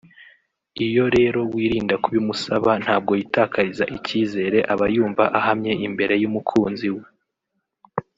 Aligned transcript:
iyo 0.85 1.05
rero 1.15 1.39
wirinda 1.53 1.95
kubimusaba 2.03 2.71
ntabwo 2.83 3.11
yitakariza 3.19 3.83
icyizere 3.97 4.57
aba 4.73 4.85
yumva 4.95 5.23
ahamye 5.39 5.71
imbere 5.87 6.13
y’umukunzi 6.21 6.87
we 6.95 7.03